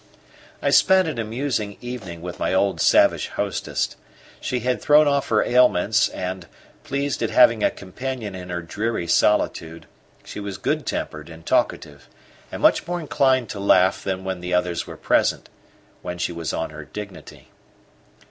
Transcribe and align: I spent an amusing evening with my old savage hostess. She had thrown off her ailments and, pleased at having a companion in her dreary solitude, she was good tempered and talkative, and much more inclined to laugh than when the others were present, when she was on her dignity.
I 0.63 0.71
spent 0.71 1.07
an 1.07 1.19
amusing 1.19 1.77
evening 1.79 2.23
with 2.23 2.39
my 2.39 2.55
old 2.55 2.81
savage 2.81 3.27
hostess. 3.27 3.95
She 4.39 4.61
had 4.61 4.81
thrown 4.81 5.07
off 5.07 5.29
her 5.29 5.43
ailments 5.43 6.09
and, 6.09 6.47
pleased 6.83 7.21
at 7.21 7.29
having 7.29 7.63
a 7.63 7.69
companion 7.69 8.33
in 8.33 8.49
her 8.49 8.63
dreary 8.63 9.05
solitude, 9.05 9.85
she 10.23 10.39
was 10.39 10.57
good 10.57 10.87
tempered 10.87 11.29
and 11.29 11.45
talkative, 11.45 12.09
and 12.51 12.63
much 12.63 12.87
more 12.87 12.99
inclined 12.99 13.49
to 13.51 13.59
laugh 13.59 14.03
than 14.03 14.23
when 14.23 14.39
the 14.39 14.55
others 14.55 14.87
were 14.87 14.97
present, 14.97 15.49
when 16.01 16.17
she 16.17 16.31
was 16.31 16.51
on 16.51 16.71
her 16.71 16.83
dignity. 16.83 17.49